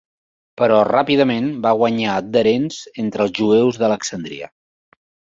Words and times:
Però 0.59 0.77
ràpidament 0.87 1.49
va 1.65 1.73
guanyar 1.81 2.15
adherents 2.21 2.79
entre 3.03 3.23
els 3.27 3.35
jueus 3.41 3.77
d'Alexandria. 3.83 4.49